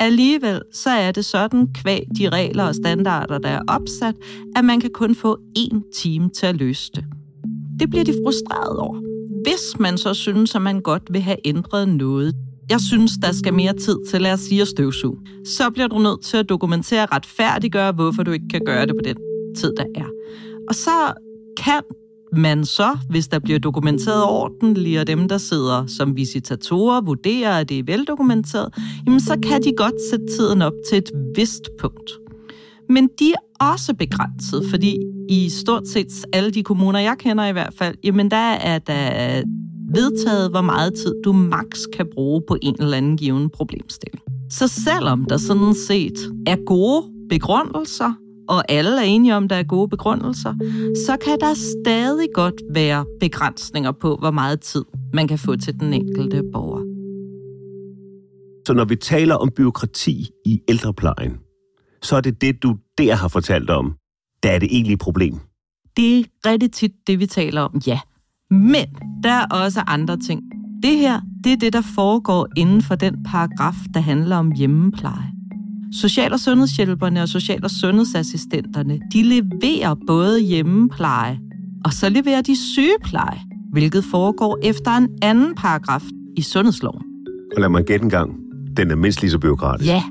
Alligevel 0.00 0.62
så 0.72 0.90
er 0.90 1.10
det 1.10 1.24
sådan, 1.24 1.68
kvæg 1.74 2.06
de 2.18 2.28
regler 2.28 2.64
og 2.64 2.74
standarder, 2.74 3.38
der 3.38 3.48
er 3.48 3.60
opsat, 3.68 4.14
at 4.56 4.64
man 4.64 4.80
kan 4.80 4.90
kun 4.94 5.14
få 5.14 5.38
én 5.58 5.90
time 5.94 6.30
til 6.30 6.46
at 6.46 6.56
løse 6.56 6.90
det. 6.94 7.04
Det 7.80 7.90
bliver 7.90 8.04
de 8.04 8.14
frustreret 8.24 8.78
over. 8.78 8.98
Hvis 9.42 9.78
man 9.80 9.98
så 9.98 10.14
synes, 10.14 10.54
at 10.54 10.62
man 10.62 10.80
godt 10.80 11.02
vil 11.10 11.20
have 11.20 11.36
ændret 11.44 11.88
noget, 11.88 12.34
jeg 12.70 12.80
synes, 12.80 13.12
der 13.22 13.32
skal 13.32 13.54
mere 13.54 13.72
tid 13.72 13.96
til, 14.10 14.20
lad 14.20 14.32
os 14.32 14.40
sige, 14.40 14.60
at 14.60 14.68
støvsuge, 14.68 15.16
så 15.46 15.70
bliver 15.70 15.88
du 15.88 15.98
nødt 15.98 16.20
til 16.22 16.36
at 16.36 16.48
dokumentere 16.48 17.06
retfærdiggøre, 17.06 17.92
hvorfor 17.92 18.22
du 18.22 18.30
ikke 18.30 18.48
kan 18.48 18.60
gøre 18.66 18.86
det 18.86 18.94
på 18.94 19.02
den 19.04 19.16
tid, 19.56 19.72
der 19.76 19.84
er. 19.94 20.06
Og 20.68 20.74
så 20.74 21.12
kan 21.56 21.82
man 22.36 22.64
så, 22.64 22.98
hvis 23.10 23.28
der 23.28 23.38
bliver 23.38 23.58
dokumenteret 23.58 24.24
ordentligt, 24.24 25.00
og 25.00 25.06
dem, 25.06 25.28
der 25.28 25.38
sidder 25.38 25.86
som 25.86 26.16
visitatorer, 26.16 27.00
vurderer, 27.00 27.58
at 27.58 27.68
det 27.68 27.78
er 27.78 27.82
veldokumenteret, 27.86 28.74
jamen 29.06 29.20
så 29.20 29.38
kan 29.42 29.62
de 29.62 29.72
godt 29.76 29.94
sætte 30.10 30.26
tiden 30.36 30.62
op 30.62 30.72
til 30.88 30.98
et 30.98 31.10
vist 31.36 31.68
punkt. 31.80 32.10
Men 32.88 33.08
de 33.18 33.32
også 33.60 33.94
begrænset, 33.94 34.64
fordi 34.70 34.98
i 35.28 35.48
stort 35.48 35.88
set 35.88 36.06
alle 36.32 36.50
de 36.50 36.62
kommuner, 36.62 36.98
jeg 36.98 37.16
kender 37.18 37.46
i 37.46 37.52
hvert 37.52 37.74
fald, 37.74 37.96
jamen 38.04 38.30
der 38.30 38.36
er 38.52 38.78
der 38.78 39.42
vedtaget, 39.94 40.50
hvor 40.50 40.60
meget 40.60 40.94
tid 40.94 41.14
du 41.24 41.32
maks 41.32 41.86
kan 41.86 42.06
bruge 42.14 42.42
på 42.48 42.56
en 42.62 42.76
eller 42.78 42.96
anden 42.96 43.16
given 43.16 43.50
problemstilling. 43.50 44.22
Så 44.50 44.68
selvom 44.68 45.24
der 45.24 45.36
sådan 45.36 45.74
set 45.74 46.32
er 46.46 46.56
gode 46.66 47.02
begrundelser, 47.28 48.12
og 48.52 48.64
alle 48.68 49.00
er 49.00 49.04
enige 49.04 49.36
om, 49.36 49.48
der 49.48 49.56
er 49.56 49.62
gode 49.62 49.88
begrundelser, 49.88 50.54
så 51.06 51.16
kan 51.24 51.40
der 51.40 51.54
stadig 51.54 52.26
godt 52.34 52.54
være 52.70 53.04
begrænsninger 53.20 53.92
på, 53.92 54.16
hvor 54.16 54.30
meget 54.30 54.60
tid 54.60 54.84
man 55.12 55.28
kan 55.28 55.38
få 55.38 55.56
til 55.56 55.80
den 55.80 55.92
enkelte 55.92 56.42
borger. 56.52 56.82
Så 58.66 58.74
når 58.74 58.84
vi 58.84 58.96
taler 58.96 59.34
om 59.34 59.50
byråkrati 59.56 60.30
i 60.46 60.60
ældreplejen, 60.68 61.32
så 62.02 62.16
er 62.16 62.20
det 62.20 62.40
det, 62.40 62.62
du 62.62 62.76
der 62.98 63.14
har 63.14 63.28
fortalt 63.28 63.70
om, 63.70 63.94
der 64.42 64.50
er 64.50 64.58
det 64.58 64.68
egentlige 64.72 64.98
problem. 64.98 65.34
Det 65.96 66.18
er 66.18 66.24
rigtig 66.46 66.72
tit 66.72 66.92
det, 67.06 67.18
vi 67.18 67.26
taler 67.26 67.60
om, 67.60 67.80
ja. 67.86 68.00
Men 68.50 68.86
der 69.22 69.32
er 69.32 69.46
også 69.64 69.80
andre 69.86 70.16
ting. 70.16 70.42
Det 70.82 70.96
her, 70.96 71.20
det 71.44 71.52
er 71.52 71.56
det, 71.56 71.72
der 71.72 71.82
foregår 71.94 72.48
inden 72.56 72.82
for 72.82 72.94
den 72.94 73.22
paragraf, 73.24 73.74
der 73.94 74.00
handler 74.00 74.36
om 74.36 74.52
hjemmepleje. 74.52 75.32
Social- 76.00 76.32
og 76.32 76.40
sundhedshjælperne 76.40 77.22
og 77.22 77.28
social- 77.28 77.64
og 77.64 77.70
sundhedsassistenterne, 77.70 79.00
de 79.12 79.22
leverer 79.22 79.94
både 80.06 80.40
hjemmepleje, 80.40 81.38
og 81.84 81.92
så 81.92 82.08
leverer 82.08 82.40
de 82.40 82.56
sygepleje, 82.56 83.40
hvilket 83.72 84.04
foregår 84.04 84.58
efter 84.62 84.90
en 84.90 85.08
anden 85.22 85.54
paragraf 85.54 86.02
i 86.36 86.42
sundhedsloven. 86.42 87.02
Og 87.56 87.60
lad 87.60 87.68
mig 87.68 87.84
gætte 87.84 88.04
en 88.04 88.10
gang. 88.10 88.36
Den 88.76 88.90
er 88.90 88.96
mindst 88.96 89.20
lige 89.20 89.30
så 89.30 89.38
byråkratisk. 89.38 89.90
Ja. 89.90 90.02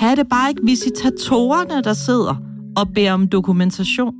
Her 0.00 0.10
er 0.10 0.14
det 0.14 0.28
bare 0.28 0.50
ikke 0.50 0.62
visitatorerne, 0.64 1.82
der 1.82 1.92
sidder 1.92 2.36
og 2.76 2.88
beder 2.94 3.12
om 3.12 3.28
dokumentation. 3.28 4.14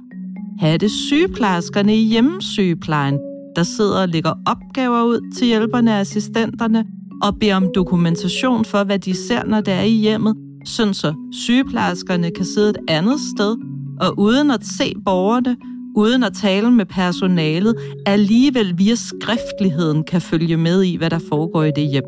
Her 0.60 0.68
er 0.68 0.76
det 0.76 0.90
sygeplejerskerne 0.90 1.96
i 1.96 2.04
hjemmesygeplejen, 2.04 3.18
der 3.56 3.62
sidder 3.62 4.02
og 4.02 4.08
lægger 4.08 4.32
opgaver 4.46 5.02
ud 5.02 5.32
til 5.36 5.46
hjælperne 5.46 5.90
og 5.90 6.00
assistenterne 6.00 6.84
og 7.22 7.38
beder 7.38 7.56
om 7.56 7.66
dokumentation 7.74 8.64
for, 8.64 8.84
hvad 8.84 8.98
de 8.98 9.14
ser, 9.14 9.44
når 9.44 9.60
det 9.60 9.74
er 9.74 9.82
i 9.82 9.94
hjemmet, 9.94 10.36
sådan 10.64 10.94
så 10.94 11.14
sygeplejerskerne 11.32 12.30
kan 12.30 12.44
sidde 12.44 12.70
et 12.70 12.76
andet 12.88 13.20
sted 13.36 13.56
og 14.00 14.18
uden 14.18 14.50
at 14.50 14.66
se 14.66 14.94
borgerne, 15.04 15.56
uden 15.96 16.22
at 16.22 16.32
tale 16.32 16.70
med 16.70 16.86
personalet, 16.86 17.74
alligevel 18.06 18.78
via 18.78 18.94
skriftligheden 18.94 20.04
kan 20.04 20.20
følge 20.20 20.56
med 20.56 20.82
i, 20.82 20.96
hvad 20.96 21.10
der 21.10 21.18
foregår 21.28 21.62
i 21.62 21.70
det 21.76 21.90
hjem. 21.90 22.04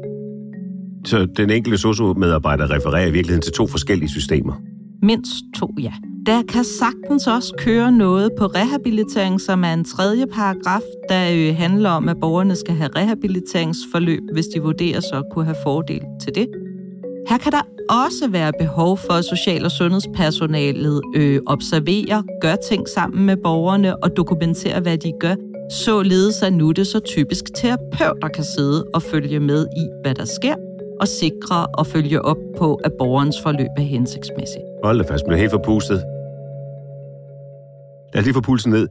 Så 1.04 1.26
den 1.36 1.50
enkelte 1.50 1.78
sociomedarbejder 1.78 2.70
refererer 2.70 3.06
i 3.06 3.10
virkeligheden 3.10 3.42
til 3.42 3.52
to 3.52 3.66
forskellige 3.66 4.08
systemer? 4.08 4.52
Mindst 5.02 5.34
to, 5.56 5.74
ja. 5.80 5.92
Der 6.26 6.42
kan 6.42 6.64
sagtens 6.64 7.26
også 7.26 7.54
køre 7.58 7.92
noget 7.92 8.30
på 8.38 8.46
rehabilitering, 8.46 9.40
som 9.40 9.64
er 9.64 9.72
en 9.72 9.84
tredje 9.84 10.26
paragraf, 10.26 10.80
der 11.08 11.30
øh, 11.32 11.56
handler 11.56 11.90
om, 11.90 12.08
at 12.08 12.16
borgerne 12.20 12.56
skal 12.56 12.74
have 12.74 12.90
rehabiliteringsforløb, 12.96 14.22
hvis 14.32 14.46
de 14.46 14.60
vurderes 14.60 15.04
at 15.12 15.24
kunne 15.32 15.44
have 15.44 15.56
fordel 15.62 16.00
til 16.22 16.34
det. 16.34 16.48
Her 17.28 17.38
kan 17.38 17.52
der 17.52 17.62
også 17.90 18.28
være 18.30 18.52
behov 18.58 18.98
for, 18.98 19.12
at 19.12 19.24
social- 19.24 19.64
og 19.64 19.70
sundhedspersonalet 19.70 21.00
øh, 21.16 21.40
observerer, 21.46 22.22
gør 22.40 22.56
ting 22.56 22.88
sammen 22.88 23.26
med 23.26 23.36
borgerne 23.36 24.04
og 24.04 24.16
dokumenterer, 24.16 24.80
hvad 24.80 24.98
de 24.98 25.12
gør. 25.20 25.34
Således 25.70 26.42
er 26.42 26.50
nu 26.50 26.72
det 26.72 26.86
så 26.86 27.00
typisk 27.00 27.44
terapeuter 27.54 28.28
kan 28.28 28.44
sidde 28.44 28.84
og 28.94 29.02
følge 29.02 29.40
med 29.40 29.66
i, 29.76 29.84
hvad 30.02 30.14
der 30.14 30.24
sker, 30.24 30.54
og 31.00 31.08
sikre 31.08 31.66
og 31.66 31.86
følge 31.86 32.22
op 32.22 32.36
på, 32.58 32.74
at 32.74 32.92
borgerens 32.98 33.36
forløb 33.42 33.70
er 33.76 33.82
hensigtsmæssigt. 33.82 34.64
Hold 34.84 34.98
da 34.98 35.12
fast, 35.12 35.24
bliver 35.26 35.38
helt 35.38 35.50
forpustet. 35.50 35.98
Lad 38.14 38.20
os 38.20 38.24
lige 38.24 38.34
få 38.34 38.40
pulsen 38.40 38.72
ned. 38.72 38.88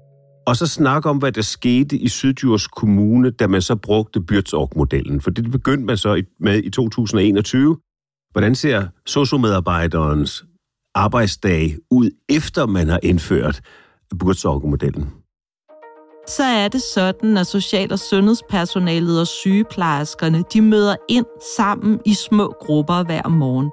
Og 0.48 0.56
så 0.56 0.68
snakke 0.68 1.10
om, 1.10 1.18
hvad 1.18 1.32
der 1.32 1.42
skete 1.42 1.98
i 1.98 2.08
Sydjurs 2.08 2.68
Kommune, 2.68 3.32
da 3.32 3.48
man 3.48 3.62
så 3.62 3.75
brugte 3.75 4.22
Byrtsorg-modellen. 4.22 5.22
For 5.22 5.30
det 5.30 5.52
begyndte 5.52 5.86
man 5.86 5.98
så 5.98 6.24
med 6.40 6.63
i 6.63 6.70
2021. 6.70 7.78
Hvordan 8.34 8.56
ser 8.56 8.88
sociomedarbejderens 9.06 10.46
arbejdsdag 10.96 11.78
ud, 11.92 12.10
efter 12.30 12.66
man 12.66 12.90
har 12.90 13.00
indført 13.04 13.62
Byrtsorg-modellen? 14.20 15.13
så 16.28 16.44
er 16.44 16.68
det 16.68 16.82
sådan, 16.82 17.38
at 17.38 17.48
social- 17.48 17.92
og 17.92 18.00
sundhedspersonalet 18.00 19.20
og 19.20 19.28
sygeplejerskerne, 19.28 20.44
de 20.54 20.62
møder 20.62 20.96
ind 21.10 21.25
sammen 21.58 22.00
i 22.06 22.13
små 22.13 22.54
grupper 22.60 23.04
hver 23.04 23.28
morgen. 23.28 23.72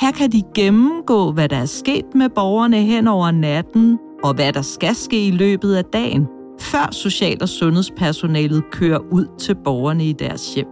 Her 0.00 0.12
kan 0.12 0.32
de 0.32 0.42
gennemgå, 0.54 1.32
hvad 1.32 1.48
der 1.48 1.56
er 1.56 1.66
sket 1.66 2.04
med 2.14 2.28
borgerne 2.28 2.82
hen 2.82 3.08
over 3.08 3.30
natten, 3.30 3.98
og 4.24 4.34
hvad 4.34 4.52
der 4.52 4.62
skal 4.62 4.94
ske 4.94 5.26
i 5.26 5.30
løbet 5.30 5.74
af 5.74 5.84
dagen, 5.84 6.26
før 6.60 6.88
social- 6.92 7.42
og 7.42 7.48
sundhedspersonalet 7.48 8.62
kører 8.72 8.98
ud 8.98 9.26
til 9.38 9.54
borgerne 9.64 10.04
i 10.04 10.12
deres 10.12 10.54
hjem. 10.54 10.66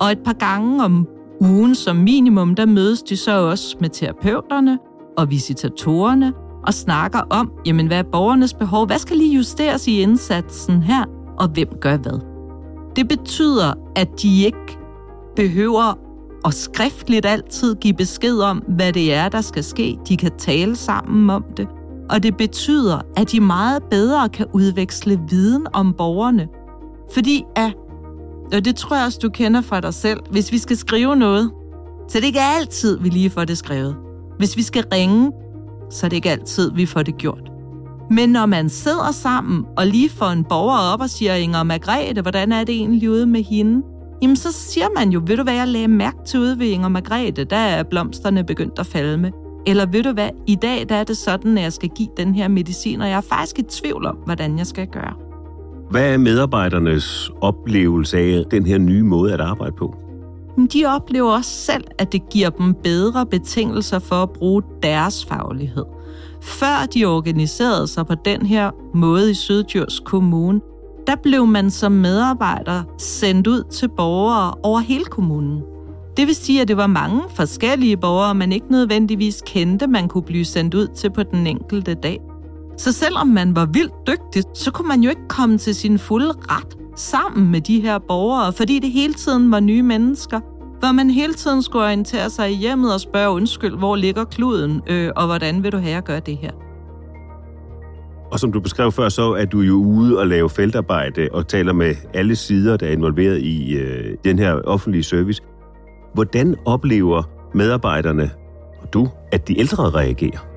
Og 0.00 0.12
et 0.12 0.18
par 0.24 0.32
gange 0.32 0.84
om 0.84 1.08
ugen 1.50 1.74
som 1.74 1.96
minimum, 1.96 2.54
der 2.54 2.66
mødes 2.66 3.02
de 3.02 3.16
så 3.16 3.40
også 3.40 3.76
med 3.80 3.88
terapeuterne 3.88 4.78
og 5.16 5.30
visitatorerne, 5.30 6.32
og 6.66 6.74
snakker 6.74 7.20
om, 7.30 7.52
jamen, 7.66 7.86
hvad 7.86 7.98
er 7.98 8.02
borgernes 8.12 8.54
behov, 8.54 8.86
hvad 8.86 8.98
skal 8.98 9.16
lige 9.16 9.36
justeres 9.36 9.88
i 9.88 10.00
indsatsen 10.00 10.82
her, 10.82 11.04
og 11.38 11.48
hvem 11.48 11.68
gør 11.80 11.96
hvad. 11.96 12.20
Det 12.96 13.08
betyder, 13.08 13.74
at 13.96 14.22
de 14.22 14.44
ikke 14.44 14.78
behøver 15.36 15.98
at 16.44 16.54
skriftligt 16.54 17.26
altid 17.26 17.74
give 17.74 17.94
besked 17.94 18.38
om, 18.38 18.62
hvad 18.68 18.92
det 18.92 19.14
er, 19.14 19.28
der 19.28 19.40
skal 19.40 19.64
ske. 19.64 19.98
De 20.08 20.16
kan 20.16 20.30
tale 20.38 20.76
sammen 20.76 21.30
om 21.30 21.44
det. 21.56 21.68
Og 22.10 22.22
det 22.22 22.36
betyder, 22.36 23.00
at 23.16 23.32
de 23.32 23.40
meget 23.40 23.82
bedre 23.90 24.28
kan 24.28 24.46
udveksle 24.52 25.20
viden 25.28 25.66
om 25.72 25.94
borgerne. 25.98 26.48
Fordi 27.14 27.44
at, 27.56 27.72
og 28.52 28.64
det 28.64 28.76
tror 28.76 28.96
jeg 28.96 29.04
også, 29.06 29.18
du 29.22 29.28
kender 29.28 29.60
fra 29.60 29.80
dig 29.80 29.94
selv, 29.94 30.20
hvis 30.30 30.52
vi 30.52 30.58
skal 30.58 30.76
skrive 30.76 31.16
noget, 31.16 31.50
så 32.08 32.18
det 32.18 32.22
er 32.22 32.26
ikke 32.26 32.40
altid, 32.40 32.98
vi 33.00 33.08
lige 33.08 33.30
får 33.30 33.44
det 33.44 33.58
skrevet. 33.58 33.96
Hvis 34.38 34.56
vi 34.56 34.62
skal 34.62 34.84
ringe, 34.92 35.32
så 35.90 36.06
er 36.06 36.08
det 36.08 36.16
ikke 36.16 36.30
altid, 36.30 36.72
vi 36.74 36.86
får 36.86 37.02
det 37.02 37.16
gjort. 37.16 37.50
Men 38.10 38.28
når 38.28 38.46
man 38.46 38.68
sidder 38.68 39.12
sammen 39.12 39.64
og 39.76 39.86
lige 39.86 40.10
får 40.10 40.26
en 40.26 40.44
borger 40.44 40.92
op 40.92 41.00
og 41.00 41.10
siger, 41.10 41.34
Inger 41.34 41.62
Margrethe, 41.62 42.22
hvordan 42.22 42.52
er 42.52 42.64
det 42.64 42.74
egentlig 42.74 43.10
ude 43.10 43.26
med 43.26 43.42
hende? 43.42 43.82
Jamen 44.22 44.36
så 44.36 44.52
siger 44.52 44.86
man 44.96 45.10
jo, 45.10 45.22
ved 45.26 45.36
du 45.36 45.42
hvad, 45.42 45.54
jeg 45.54 45.68
lagde 45.68 45.88
mærke 45.88 46.16
til 46.26 46.40
ude 46.40 46.58
ved 46.58 46.66
Inger 46.66 46.88
Margrethe, 46.88 47.44
der 47.44 47.56
er 47.56 47.82
blomsterne 47.82 48.44
begyndt 48.44 48.78
at 48.78 48.86
falde 48.86 49.16
med. 49.16 49.30
Eller 49.66 49.86
ved 49.86 50.02
du 50.02 50.12
hvad, 50.12 50.28
i 50.46 50.54
dag 50.54 50.86
der 50.88 50.94
er 50.94 51.04
det 51.04 51.16
sådan, 51.16 51.58
at 51.58 51.64
jeg 51.64 51.72
skal 51.72 51.88
give 51.88 52.08
den 52.16 52.34
her 52.34 52.48
medicin, 52.48 53.00
og 53.00 53.08
jeg 53.08 53.16
er 53.16 53.20
faktisk 53.20 53.58
i 53.58 53.62
tvivl 53.62 54.06
om, 54.06 54.16
hvordan 54.16 54.58
jeg 54.58 54.66
skal 54.66 54.86
gøre. 54.86 55.23
Hvad 55.94 56.12
er 56.12 56.18
medarbejdernes 56.18 57.30
oplevelse 57.40 58.18
af 58.18 58.44
den 58.50 58.66
her 58.66 58.78
nye 58.78 59.02
måde 59.02 59.32
at 59.32 59.40
arbejde 59.40 59.72
på? 59.72 59.96
De 60.72 60.84
oplever 60.86 61.32
også 61.32 61.50
selv, 61.50 61.84
at 61.98 62.12
det 62.12 62.28
giver 62.28 62.50
dem 62.50 62.74
bedre 62.74 63.26
betingelser 63.26 63.98
for 63.98 64.14
at 64.14 64.30
bruge 64.30 64.62
deres 64.82 65.24
faglighed. 65.24 65.84
Før 66.42 66.86
de 66.94 67.04
organiserede 67.04 67.86
sig 67.86 68.06
på 68.06 68.14
den 68.24 68.46
her 68.46 68.70
måde 68.94 69.30
i 69.30 69.34
Syddjurs 69.34 70.00
Kommune, 70.04 70.60
der 71.06 71.16
blev 71.22 71.46
man 71.46 71.70
som 71.70 71.92
medarbejder 71.92 72.82
sendt 72.98 73.46
ud 73.46 73.62
til 73.70 73.88
borgere 73.96 74.54
over 74.62 74.80
hele 74.80 75.04
kommunen. 75.04 75.62
Det 76.16 76.26
vil 76.26 76.34
sige, 76.34 76.60
at 76.60 76.68
det 76.68 76.76
var 76.76 76.86
mange 76.86 77.20
forskellige 77.34 77.96
borgere, 77.96 78.34
man 78.34 78.52
ikke 78.52 78.70
nødvendigvis 78.70 79.42
kendte, 79.46 79.86
man 79.86 80.08
kunne 80.08 80.24
blive 80.24 80.44
sendt 80.44 80.74
ud 80.74 80.86
til 80.86 81.10
på 81.10 81.22
den 81.22 81.46
enkelte 81.46 81.94
dag. 81.94 82.20
Så 82.76 82.92
selvom 82.92 83.26
man 83.26 83.56
var 83.56 83.66
vildt 83.66 83.92
dygtig, 84.06 84.42
så 84.54 84.70
kunne 84.70 84.88
man 84.88 85.00
jo 85.00 85.10
ikke 85.10 85.28
komme 85.28 85.58
til 85.58 85.74
sin 85.74 85.98
fulde 85.98 86.32
ret 86.50 86.76
sammen 86.96 87.50
med 87.50 87.60
de 87.60 87.80
her 87.80 87.98
borgere, 87.98 88.52
fordi 88.52 88.78
det 88.78 88.90
hele 88.90 89.14
tiden 89.14 89.50
var 89.50 89.60
nye 89.60 89.82
mennesker, 89.82 90.40
hvor 90.78 90.92
man 90.92 91.10
hele 91.10 91.34
tiden 91.34 91.62
skulle 91.62 91.84
orientere 91.84 92.30
sig 92.30 92.50
i 92.50 92.54
hjemmet 92.54 92.94
og 92.94 93.00
spørge 93.00 93.30
undskyld, 93.30 93.76
hvor 93.76 93.96
ligger 93.96 94.24
kluden, 94.24 94.80
øh, 94.86 95.10
og 95.16 95.26
hvordan 95.26 95.62
vil 95.62 95.72
du 95.72 95.78
have 95.78 95.96
at 95.96 96.04
gøre 96.04 96.20
det 96.20 96.36
her? 96.36 96.50
Og 98.32 98.40
som 98.40 98.52
du 98.52 98.60
beskrev 98.60 98.92
før, 98.92 99.08
så 99.08 99.32
er 99.32 99.44
du 99.44 99.60
jo 99.60 99.74
ude 99.74 100.18
og 100.18 100.26
lave 100.26 100.50
feltarbejde 100.50 101.28
og 101.32 101.48
taler 101.48 101.72
med 101.72 101.94
alle 102.14 102.36
sider, 102.36 102.76
der 102.76 102.86
er 102.86 102.92
involveret 102.92 103.38
i 103.38 103.74
øh, 103.74 104.16
den 104.24 104.38
her 104.38 104.52
offentlige 104.52 105.02
service. 105.02 105.42
Hvordan 106.14 106.56
oplever 106.64 107.22
medarbejderne 107.54 108.30
og 108.82 108.92
du, 108.92 109.08
at 109.32 109.48
de 109.48 109.58
ældre 109.58 109.90
reagerer? 109.90 110.53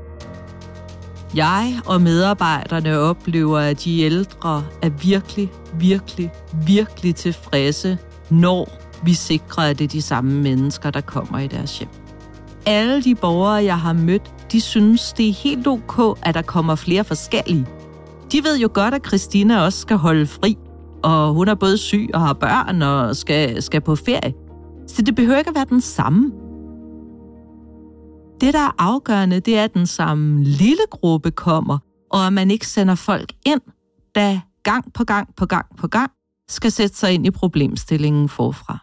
Jeg 1.36 1.80
og 1.86 2.02
medarbejderne 2.02 2.98
oplever, 3.00 3.60
at 3.60 3.84
de 3.84 4.02
ældre 4.02 4.64
er 4.82 4.90
virkelig, 4.90 5.52
virkelig, 5.80 6.32
virkelig 6.66 7.16
tilfredse, 7.16 7.98
når 8.30 8.70
vi 9.04 9.14
sikrer, 9.14 9.64
at 9.64 9.80
det 9.80 9.86
er 9.86 9.90
de 9.90 10.02
samme 10.02 10.42
mennesker, 10.42 10.90
der 10.90 11.02
kommer 11.02 11.40
i 11.40 11.48
deres 11.48 11.80
hjem. 11.80 11.90
Alle 12.66 13.04
de 13.04 13.16
borgere, 13.16 13.64
jeg 13.64 13.80
har 13.80 13.94
mødt, 13.94 14.52
de 14.52 14.62
synes, 14.62 15.14
det 15.14 15.30
er 15.30 15.34
helt 15.34 15.68
ok, 15.68 16.18
at 16.24 16.36
der 16.36 16.42
kommer 16.42 16.76
flere 16.76 17.04
forskellige. 17.04 17.66
De 18.32 18.44
ved 18.44 18.60
jo 18.60 18.70
godt, 18.74 18.94
at 18.94 19.08
Christina 19.08 19.62
også 19.62 19.80
skal 19.80 19.98
holde 19.98 20.28
fri, 20.28 20.58
og 21.04 21.34
hun 21.34 21.48
er 21.48 21.56
både 21.56 21.78
syg 21.78 22.10
og 22.14 22.22
har 22.22 22.34
børn 22.34 22.82
og 22.82 23.16
skal, 23.16 23.62
skal 23.62 23.82
på 23.82 23.96
ferie. 23.96 24.34
Så 24.88 25.02
det 25.02 25.16
behøver 25.16 25.38
ikke 25.38 25.50
at 25.50 25.56
være 25.56 25.66
den 25.70 25.82
samme. 25.82 26.32
Det, 28.42 28.54
der 28.54 28.60
er 28.60 28.76
afgørende, 28.78 29.40
det 29.40 29.58
er, 29.58 29.64
at 29.64 29.74
den 29.74 29.88
samme 29.88 30.44
lille 30.44 30.84
gruppe 30.92 31.32
kommer, 31.32 31.78
og 32.12 32.28
at 32.28 32.34
man 32.34 32.52
ikke 32.52 32.68
sender 32.68 32.96
folk 32.96 33.34
ind, 33.46 33.62
der 34.16 34.40
gang 34.64 34.94
på 34.94 35.04
gang 35.04 35.36
på 35.36 35.46
gang 35.46 35.78
på 35.78 35.88
gang 35.88 36.12
skal 36.50 36.72
sætte 36.72 36.96
sig 36.96 37.14
ind 37.14 37.28
i 37.28 37.32
problemstillingen 37.32 38.30
forfra. 38.30 38.78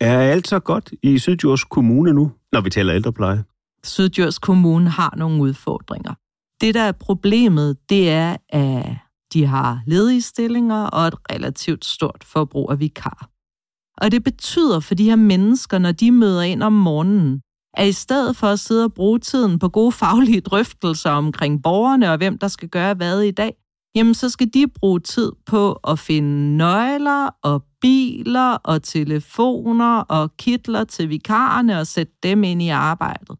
Er 0.00 0.20
alt 0.20 0.48
så 0.48 0.58
godt 0.60 0.92
i 1.02 1.18
Sydjords 1.18 1.64
Kommune 1.64 2.12
nu, 2.12 2.32
når 2.52 2.60
vi 2.60 2.70
taler 2.70 2.94
ældrepleje? 2.94 3.44
Sydjords 3.84 4.38
Kommune 4.38 4.90
har 4.90 5.14
nogle 5.16 5.42
udfordringer. 5.42 6.14
Det, 6.60 6.74
der 6.74 6.82
er 6.82 6.92
problemet, 6.92 7.76
det 7.90 8.10
er, 8.10 8.36
at 8.48 8.96
de 9.32 9.46
har 9.46 9.82
ledige 9.86 10.22
stillinger 10.22 10.82
og 10.82 11.06
et 11.06 11.14
relativt 11.32 11.84
stort 11.84 12.24
forbrug 12.24 12.70
af 12.70 12.80
vikar. 12.80 13.30
Og 13.96 14.12
det 14.12 14.24
betyder 14.24 14.80
for 14.80 14.94
de 14.94 15.04
her 15.04 15.16
mennesker, 15.16 15.78
når 15.78 15.92
de 15.92 16.12
møder 16.12 16.42
ind 16.42 16.62
om 16.62 16.72
morgenen, 16.72 17.42
at 17.74 17.88
i 17.88 17.92
stedet 17.92 18.36
for 18.36 18.46
at 18.46 18.58
sidde 18.58 18.84
og 18.84 18.94
bruge 18.94 19.18
tiden 19.18 19.58
på 19.58 19.68
gode 19.68 19.92
faglige 19.92 20.40
drøftelser 20.40 21.10
omkring 21.10 21.62
borgerne 21.62 22.10
og 22.10 22.16
hvem 22.16 22.38
der 22.38 22.48
skal 22.48 22.68
gøre 22.68 22.94
hvad 22.94 23.20
i 23.20 23.30
dag, 23.30 23.54
jamen 23.94 24.14
så 24.14 24.28
skal 24.28 24.54
de 24.54 24.66
bruge 24.68 25.00
tid 25.00 25.32
på 25.46 25.72
at 25.72 25.98
finde 25.98 26.56
nøgler 26.56 27.28
og 27.42 27.64
biler 27.80 28.52
og 28.54 28.82
telefoner 28.82 30.00
og 30.00 30.36
kitler 30.36 30.84
til 30.84 31.08
vikarerne 31.08 31.78
og 31.78 31.86
sætte 31.86 32.12
dem 32.22 32.44
ind 32.44 32.62
i 32.62 32.68
arbejdet. 32.68 33.36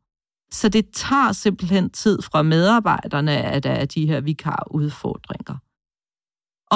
Så 0.52 0.68
det 0.68 0.86
tager 0.92 1.32
simpelthen 1.32 1.90
tid 1.90 2.22
fra 2.22 2.42
medarbejderne, 2.42 3.32
at 3.32 3.62
der 3.62 3.70
er 3.70 3.84
de 3.84 4.06
her 4.06 4.20
vikarudfordringer. 4.20 5.56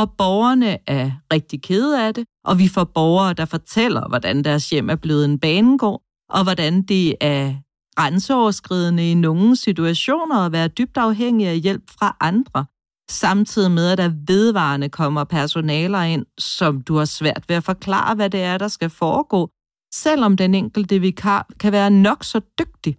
Og 0.00 0.12
borgerne 0.18 0.78
er 0.86 1.10
rigtig 1.32 1.62
kede 1.62 2.06
af 2.06 2.14
det, 2.14 2.26
og 2.44 2.58
vi 2.58 2.68
får 2.68 2.84
borgere, 2.84 3.32
der 3.32 3.44
fortæller, 3.44 4.08
hvordan 4.08 4.44
deres 4.44 4.70
hjem 4.70 4.90
er 4.90 4.96
blevet 4.96 5.24
en 5.24 5.38
banegård, 5.38 6.02
og 6.30 6.42
hvordan 6.42 6.82
det 6.82 7.14
er 7.20 7.54
grænseoverskridende 7.96 9.10
i 9.10 9.14
nogle 9.14 9.56
situationer 9.56 10.46
at 10.46 10.52
være 10.52 10.68
dybt 10.68 10.96
afhængig 10.96 11.46
af 11.46 11.58
hjælp 11.58 11.82
fra 11.98 12.16
andre, 12.20 12.64
samtidig 13.10 13.70
med, 13.70 13.90
at 13.90 13.98
der 13.98 14.12
vedvarende 14.26 14.88
kommer 14.88 15.24
personaler 15.24 16.02
ind, 16.02 16.26
som 16.38 16.80
du 16.82 16.96
har 16.96 17.04
svært 17.04 17.44
ved 17.48 17.56
at 17.56 17.64
forklare, 17.64 18.14
hvad 18.14 18.30
det 18.30 18.42
er, 18.42 18.58
der 18.58 18.68
skal 18.68 18.90
foregå. 18.90 19.50
Selvom 19.94 20.36
den 20.36 20.54
enkelte 20.54 20.98
vikar 20.98 21.46
kan 21.60 21.72
være 21.72 21.90
nok 21.90 22.24
så 22.24 22.40
dygtig, 22.58 22.96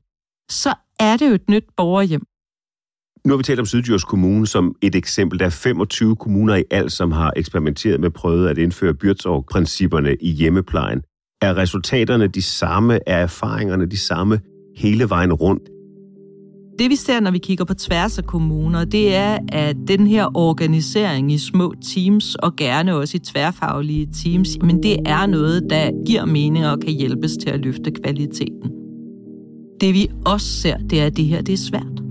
så 0.49 0.73
er 0.99 1.17
det 1.17 1.29
jo 1.29 1.33
et 1.33 1.49
nyt 1.49 1.65
borgerhjem. 1.77 2.25
Nu 3.25 3.33
har 3.33 3.37
vi 3.37 3.43
talt 3.43 3.59
om 3.59 3.65
Syddjurs 3.65 4.03
Kommune 4.03 4.47
som 4.47 4.75
et 4.81 4.95
eksempel. 4.95 5.39
Der 5.39 5.45
er 5.45 5.49
25 5.49 6.15
kommuner 6.15 6.55
i 6.55 6.63
alt, 6.71 6.91
som 6.91 7.11
har 7.11 7.33
eksperimenteret 7.35 7.99
med 7.99 8.09
prøvet 8.09 8.47
at 8.47 8.57
indføre 8.57 8.93
byrdsår-principperne 8.93 10.15
i 10.21 10.31
hjemmeplejen. 10.31 11.03
Er 11.45 11.57
resultaterne 11.57 12.27
de 12.27 12.41
samme? 12.41 12.99
Er 13.07 13.17
erfaringerne 13.17 13.85
de 13.85 13.97
samme 13.97 14.39
hele 14.75 15.09
vejen 15.09 15.33
rundt? 15.33 15.69
Det 16.79 16.89
vi 16.89 16.95
ser, 16.95 17.19
når 17.19 17.31
vi 17.31 17.37
kigger 17.37 17.65
på 17.65 17.73
tværs 17.73 18.17
af 18.17 18.23
kommuner, 18.23 18.85
det 18.85 19.15
er, 19.15 19.39
at 19.49 19.75
den 19.87 20.07
her 20.07 20.37
organisering 20.37 21.31
i 21.31 21.37
små 21.37 21.73
teams, 21.93 22.35
og 22.35 22.55
gerne 22.55 22.95
også 22.95 23.17
i 23.17 23.19
tværfaglige 23.19 24.07
teams, 24.23 24.57
men 24.61 24.83
det 24.83 24.97
er 25.05 25.25
noget, 25.25 25.63
der 25.69 26.03
giver 26.05 26.25
mening 26.25 26.67
og 26.67 26.79
kan 26.79 26.93
hjælpes 26.93 27.37
til 27.37 27.49
at 27.49 27.59
løfte 27.59 27.91
kvaliteten. 27.91 28.71
Det 29.81 29.93
vi 29.93 30.07
også 30.25 30.47
ser, 30.47 30.77
det 30.77 31.01
er, 31.01 31.05
at 31.05 31.17
det 31.17 31.25
her 31.25 31.41
det 31.41 31.53
er 31.53 31.57
svært. 31.57 32.01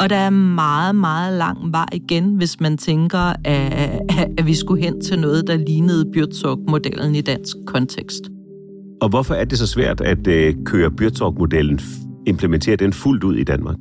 Og 0.00 0.10
der 0.10 0.16
er 0.16 0.30
meget, 0.30 0.94
meget 0.94 1.38
lang 1.38 1.72
vej 1.72 1.88
igen, 1.92 2.34
hvis 2.34 2.60
man 2.60 2.76
tænker, 2.76 3.32
at, 3.44 4.00
at 4.38 4.46
vi 4.46 4.54
skulle 4.54 4.84
hen 4.84 5.00
til 5.00 5.18
noget, 5.18 5.46
der 5.46 5.56
lignede 5.56 6.10
Byrtsok-modellen 6.12 7.14
i 7.14 7.20
dansk 7.20 7.56
kontekst. 7.66 8.33
Og 9.04 9.10
hvorfor 9.10 9.34
er 9.34 9.44
det 9.44 9.58
så 9.58 9.66
svært 9.66 10.00
at 10.00 10.26
øh, 10.26 10.54
køre 10.64 10.90
Byrtsok-modellen, 10.90 11.80
implementere 12.26 12.76
den 12.76 12.92
fuldt 12.92 13.24
ud 13.24 13.36
i 13.36 13.44
Danmark? 13.44 13.76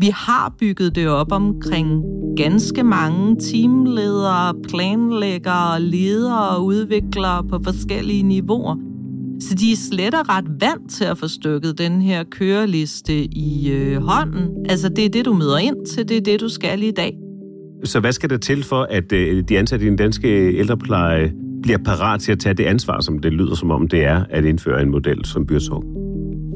Vi 0.00 0.10
har 0.14 0.54
bygget 0.58 0.94
det 0.94 1.08
op 1.08 1.32
omkring 1.32 2.02
ganske 2.36 2.82
mange 2.82 3.36
teamledere, 3.40 4.54
planlæggere, 4.68 5.80
ledere 5.80 6.48
og 6.48 6.64
udviklere 6.64 7.44
på 7.44 7.60
forskellige 7.64 8.22
niveauer. 8.22 8.76
Så 9.40 9.54
de 9.54 9.72
er 9.72 9.76
slet 9.76 10.14
og 10.14 10.28
ret 10.28 10.44
vant 10.60 10.90
til 10.90 11.04
at 11.04 11.18
få 11.18 11.28
stykket 11.28 11.78
den 11.78 12.02
her 12.02 12.24
køreliste 12.24 13.24
i 13.24 13.70
øh, 13.72 14.02
hånden. 14.02 14.66
Altså, 14.68 14.88
det 14.88 15.04
er 15.04 15.08
det, 15.08 15.24
du 15.24 15.32
møder 15.32 15.58
ind 15.58 15.86
til, 15.86 16.08
det 16.08 16.16
er 16.16 16.20
det, 16.20 16.40
du 16.40 16.48
skal 16.48 16.82
i 16.82 16.90
dag. 16.90 17.16
Så 17.84 18.00
hvad 18.00 18.12
skal 18.12 18.30
der 18.30 18.36
til 18.36 18.62
for, 18.62 18.82
at 18.90 19.12
øh, 19.12 19.44
de 19.48 19.58
ansatte 19.58 19.86
i 19.86 19.88
den 19.88 19.96
danske 19.96 20.58
ældrepleje 20.58 21.32
bliver 21.62 21.78
parat 21.78 22.20
til 22.20 22.32
at 22.32 22.38
tage 22.38 22.54
det 22.54 22.64
ansvar, 22.64 23.00
som 23.00 23.18
det 23.18 23.32
lyder 23.32 23.54
som 23.54 23.70
om 23.70 23.88
det 23.88 24.04
er, 24.04 24.24
at 24.30 24.44
indføre 24.44 24.82
en 24.82 24.90
model 24.90 25.24
som 25.24 25.46
Byrtsorg? 25.46 25.84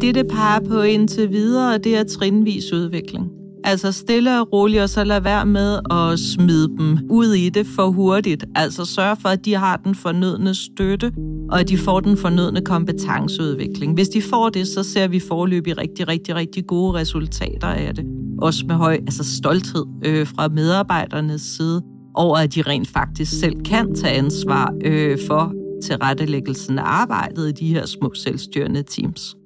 Det, 0.01 0.15
det 0.15 0.27
peger 0.29 0.61
på 0.69 0.81
indtil 0.81 1.31
videre, 1.31 1.79
det 1.79 1.97
er 1.97 2.05
trinvis 2.05 2.73
udvikling. 2.73 3.31
Altså 3.65 3.93
stille 3.93 4.41
og 4.41 4.53
roligt, 4.53 4.83
og 4.83 4.89
så 4.89 5.05
lade 5.05 5.25
være 5.25 5.47
med 5.47 5.79
at 5.91 6.19
smide 6.19 6.69
dem 6.69 6.99
ud 7.11 7.27
i 7.27 7.49
det 7.49 7.67
for 7.67 7.87
hurtigt. 7.87 8.45
Altså 8.55 8.85
sørge 8.85 9.17
for, 9.17 9.29
at 9.29 9.45
de 9.45 9.55
har 9.55 9.77
den 9.77 9.95
fornødne 9.95 10.55
støtte, 10.55 11.13
og 11.51 11.61
at 11.61 11.69
de 11.69 11.79
får 11.79 12.01
den 12.01 12.17
fornødne 12.17 12.61
kompetenceudvikling. 12.61 13.95
Hvis 13.95 14.09
de 14.09 14.23
får 14.23 14.49
det, 14.49 14.67
så 14.67 14.83
ser 14.83 15.09
vi 15.09 15.21
forløbig 15.29 15.79
rigtig, 15.79 16.09
rigtig, 16.09 16.35
rigtig 16.35 16.67
gode 16.67 16.95
resultater 16.95 17.69
af 17.69 17.95
det. 17.95 18.05
Også 18.39 18.65
med 18.67 18.75
høj 18.75 18.95
altså 18.95 19.37
stolthed 19.37 19.85
øh, 20.05 20.27
fra 20.27 20.49
medarbejdernes 20.49 21.43
side 21.43 21.83
over, 22.15 22.37
at 22.37 22.55
de 22.55 22.63
rent 22.63 22.89
faktisk 22.89 23.41
selv 23.41 23.63
kan 23.63 23.95
tage 23.95 24.15
ansvar 24.15 24.75
øh, 24.85 25.19
for 25.27 25.53
tilrettelæggelsen 25.83 26.79
af 26.79 26.83
arbejdet 26.87 27.49
i 27.49 27.53
de 27.53 27.75
her 27.75 27.87
små 27.87 28.15
selvstyrende 28.15 28.83
teams. 28.83 29.37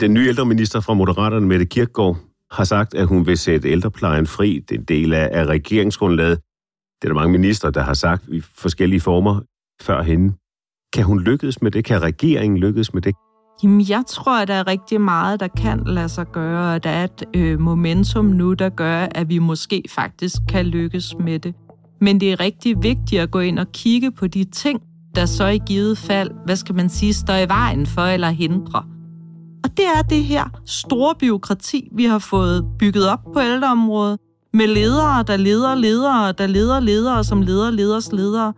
Den 0.00 0.14
nye 0.14 0.28
ældreminister 0.28 0.80
fra 0.80 0.94
Moderaterne, 0.94 1.46
Mette 1.46 1.66
Kirkgaard, 1.66 2.16
har 2.50 2.64
sagt, 2.64 2.94
at 2.94 3.06
hun 3.06 3.26
vil 3.26 3.38
sætte 3.38 3.68
ældreplejen 3.68 4.26
fri. 4.26 4.64
Det 4.68 4.74
er 4.74 4.78
en 4.78 4.84
del 4.84 5.12
af, 5.12 5.28
af 5.32 5.44
regeringsgrundlaget. 5.44 6.38
Det 7.02 7.08
er 7.08 7.12
der 7.12 7.20
mange 7.20 7.32
minister, 7.32 7.70
der 7.70 7.80
har 7.80 7.94
sagt 7.94 8.28
i 8.28 8.40
forskellige 8.40 9.00
former 9.00 9.40
før 9.82 10.02
hende. 10.02 10.34
Kan 10.92 11.04
hun 11.04 11.20
lykkes 11.20 11.62
med 11.62 11.70
det? 11.70 11.84
Kan 11.84 12.02
regeringen 12.02 12.58
lykkes 12.58 12.94
med 12.94 13.02
det? 13.02 13.14
Jamen, 13.62 13.86
jeg 13.88 14.02
tror, 14.08 14.40
at 14.40 14.48
der 14.48 14.54
er 14.54 14.66
rigtig 14.66 15.00
meget, 15.00 15.40
der 15.40 15.48
kan 15.48 15.82
lade 15.86 16.08
sig 16.08 16.26
gøre, 16.32 16.74
og 16.74 16.84
der 16.84 16.90
er 16.90 17.04
et 17.04 17.24
øh, 17.34 17.60
momentum 17.60 18.24
nu, 18.24 18.52
der 18.52 18.68
gør, 18.68 19.06
at 19.10 19.28
vi 19.28 19.38
måske 19.38 19.82
faktisk 19.88 20.36
kan 20.48 20.66
lykkes 20.66 21.14
med 21.20 21.38
det. 21.38 21.54
Men 22.00 22.20
det 22.20 22.32
er 22.32 22.40
rigtig 22.40 22.82
vigtigt 22.82 23.22
at 23.22 23.30
gå 23.30 23.38
ind 23.38 23.58
og 23.58 23.72
kigge 23.72 24.10
på 24.10 24.26
de 24.26 24.44
ting, 24.44 24.80
der 25.14 25.26
så 25.26 25.46
i 25.46 25.58
givet 25.66 25.98
fald, 25.98 26.30
hvad 26.44 26.56
skal 26.56 26.74
man 26.74 26.88
sige, 26.88 27.14
står 27.14 27.36
i 27.36 27.48
vejen 27.48 27.86
for 27.86 28.02
eller 28.02 28.30
hindrer. 28.30 28.86
Og 29.64 29.76
det 29.76 29.84
er 29.96 30.02
det 30.02 30.24
her 30.24 30.44
store 30.66 31.14
byråkrati, 31.14 31.88
vi 31.92 32.04
har 32.04 32.18
fået 32.18 32.64
bygget 32.78 33.08
op 33.08 33.20
på 33.34 33.40
ældreområdet, 33.40 34.18
med 34.52 34.66
ledere, 34.66 35.22
der 35.22 35.36
leder 35.36 35.74
ledere, 35.74 36.32
der 36.32 36.46
leder 36.46 36.80
ledere, 36.80 37.24
som 37.24 37.42
leder 37.42 37.70
leders 37.70 38.12
ledere. 38.12 38.52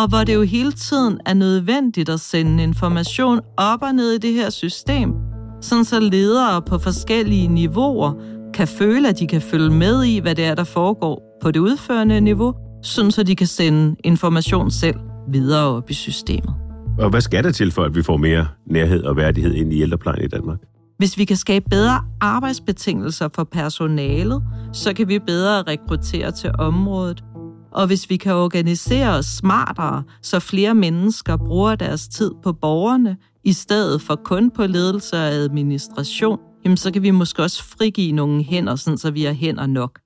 Og 0.00 0.08
hvor 0.08 0.24
det 0.24 0.34
jo 0.34 0.42
hele 0.42 0.72
tiden 0.72 1.20
er 1.26 1.34
nødvendigt 1.34 2.08
at 2.08 2.20
sende 2.20 2.62
information 2.62 3.40
op 3.56 3.82
og 3.82 3.94
ned 3.94 4.12
i 4.12 4.18
det 4.18 4.32
her 4.32 4.50
system, 4.50 5.12
sådan 5.60 5.84
så 5.84 6.00
ledere 6.00 6.62
på 6.62 6.78
forskellige 6.78 7.48
niveauer 7.48 8.12
kan 8.54 8.68
føle, 8.68 9.08
at 9.08 9.18
de 9.18 9.26
kan 9.26 9.40
følge 9.40 9.70
med 9.70 10.04
i, 10.04 10.18
hvad 10.18 10.34
det 10.34 10.44
er, 10.44 10.54
der 10.54 10.64
foregår 10.64 11.38
på 11.42 11.50
det 11.50 11.60
udførende 11.60 12.20
niveau, 12.20 12.54
sådan 12.82 13.10
så 13.10 13.22
de 13.22 13.36
kan 13.36 13.46
sende 13.46 13.96
information 14.04 14.70
selv 14.70 14.96
videre 15.32 15.66
op 15.66 15.90
i 15.90 15.94
systemet. 15.94 16.54
Og 16.98 17.10
hvad 17.10 17.20
skal 17.20 17.44
der 17.44 17.52
til 17.52 17.72
for, 17.72 17.82
at 17.82 17.94
vi 17.94 18.02
får 18.02 18.16
mere 18.16 18.48
nærhed 18.70 19.02
og 19.02 19.16
værdighed 19.16 19.54
ind 19.54 19.72
i 19.72 19.82
ældreplejen 19.82 20.24
i 20.24 20.28
Danmark? 20.28 20.58
Hvis 20.98 21.18
vi 21.18 21.24
kan 21.24 21.36
skabe 21.36 21.64
bedre 21.70 22.04
arbejdsbetingelser 22.20 23.28
for 23.34 23.44
personalet, 23.44 24.42
så 24.72 24.92
kan 24.94 25.08
vi 25.08 25.18
bedre 25.18 25.62
rekruttere 25.62 26.30
til 26.30 26.50
området. 26.58 27.24
Og 27.72 27.86
hvis 27.86 28.10
vi 28.10 28.16
kan 28.16 28.32
organisere 28.32 29.16
os 29.16 29.26
smartere, 29.26 30.02
så 30.22 30.40
flere 30.40 30.74
mennesker 30.74 31.36
bruger 31.36 31.74
deres 31.74 32.08
tid 32.08 32.30
på 32.42 32.52
borgerne, 32.52 33.16
i 33.44 33.52
stedet 33.52 34.02
for 34.02 34.16
kun 34.16 34.50
på 34.50 34.66
ledelse 34.66 35.16
og 35.16 35.22
administration, 35.22 36.38
jamen 36.64 36.76
så 36.76 36.92
kan 36.92 37.02
vi 37.02 37.10
måske 37.10 37.42
også 37.42 37.64
frigive 37.64 38.12
nogle 38.12 38.42
hænder, 38.42 38.76
sådan 38.76 38.98
så 38.98 39.10
vi 39.10 39.24
har 39.24 39.32
hænder 39.32 39.66
nok. 39.66 39.98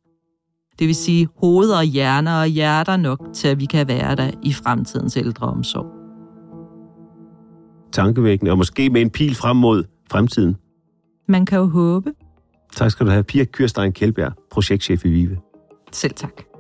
Det 0.78 0.86
vil 0.86 0.94
sige 0.94 1.28
hoveder 1.36 1.78
og 1.78 1.84
hjerner 1.84 2.40
og 2.40 2.46
hjerter 2.46 2.96
nok 2.96 3.20
til, 3.34 3.48
at 3.48 3.60
vi 3.60 3.64
kan 3.64 3.88
være 3.88 4.16
der 4.16 4.30
i 4.42 4.52
fremtidens 4.52 5.16
ældreomsorg 5.16 6.04
tankevækkende, 7.94 8.50
og 8.50 8.58
måske 8.58 8.90
med 8.90 9.00
en 9.00 9.10
pil 9.10 9.34
frem 9.34 9.56
mod 9.56 9.84
fremtiden. 10.10 10.56
Man 11.28 11.46
kan 11.46 11.58
jo 11.58 11.66
håbe. 11.66 12.12
Tak 12.76 12.90
skal 12.90 13.06
du 13.06 13.10
have, 13.10 13.22
Pia 13.22 13.44
Kyrstein 13.44 13.92
Kjeldberg, 13.92 14.32
projektchef 14.50 15.04
i 15.04 15.08
Vive. 15.08 15.38
Selv 15.92 16.14
tak. 16.14 16.53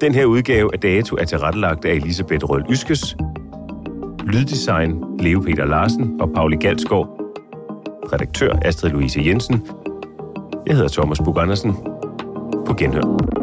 Den 0.00 0.14
her 0.14 0.24
udgave 0.24 0.70
af 0.72 0.80
Dato 0.80 1.16
er 1.16 1.24
tilrettelagt 1.24 1.84
af 1.84 1.94
Elisabeth 1.94 2.44
Røl 2.44 2.64
Yskes, 2.70 3.16
Lyddesign 4.26 5.02
Leo 5.18 5.40
Peter 5.40 5.64
Larsen 5.64 6.20
og 6.20 6.32
Pauli 6.34 6.56
Galsgaard, 6.56 7.08
redaktør 8.12 8.58
Astrid 8.64 8.90
Louise 8.90 9.20
Jensen. 9.26 9.66
Jeg 10.66 10.74
hedder 10.74 10.88
Thomas 10.88 11.18
Bug 11.18 11.40
Andersen. 11.40 11.72
På 12.66 12.74
genhør. 12.78 13.36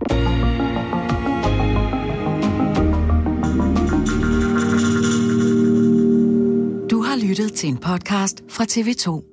lyttet 7.33 7.53
til 7.53 7.69
en 7.69 7.77
podcast 7.77 8.43
fra 8.49 8.63
TV2. 8.63 9.32